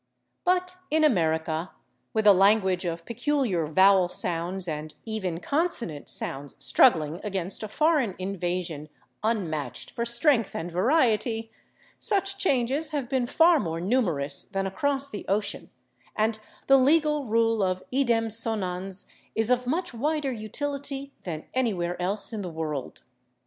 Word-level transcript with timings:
But 0.43 0.77
in 0.89 1.03
America, 1.03 1.73
with 2.11 2.25
a 2.25 2.33
language 2.33 2.85
of 2.85 3.05
peculiar 3.05 3.67
vowel 3.67 4.07
sounds 4.07 4.67
and 4.67 4.95
even 5.05 5.39
consonant 5.39 6.09
sounds 6.09 6.55
struggling 6.57 7.19
against 7.23 7.61
a 7.61 7.67
foreign 7.67 8.15
invasion 8.17 8.89
unmatched 9.21 9.91
for 9.91 10.03
strength 10.03 10.55
and 10.55 10.71
variety, 10.71 11.51
such 11.99 12.39
changes 12.39 12.89
have 12.89 13.09
been 13.09 13.27
far 13.27 13.59
more 13.59 13.79
numerous 13.79 14.43
than 14.43 14.65
across 14.65 15.07
the 15.07 15.23
ocean, 15.27 15.69
and 16.15 16.39
the 16.65 16.77
legal 16.77 17.25
rule 17.25 17.61
of 17.61 17.83
/idem 17.93 18.31
sonans/ 18.31 19.05
is 19.35 19.51
of 19.51 19.67
much 19.67 19.93
wider 19.93 20.31
utility 20.31 21.13
than 21.25 21.45
anywhere 21.53 22.01
else 22.01 22.33
in 22.33 22.41
the 22.41 22.49
world. 22.49 23.03